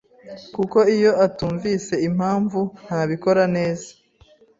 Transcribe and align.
kuko 0.55 0.77
iyo 0.95 1.11
atumvise 1.25 1.93
impamvu 2.09 2.59
ntabikora 2.85 3.43
neza 3.55 3.89